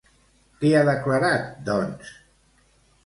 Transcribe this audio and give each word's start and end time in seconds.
Què 0.61 0.71
ha 0.77 0.81
declarat, 0.87 1.45
doncs? 1.71 2.17